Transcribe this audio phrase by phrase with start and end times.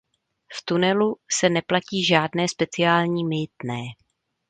[0.53, 3.81] V tunelu se neplatí žádné speciální mýtné.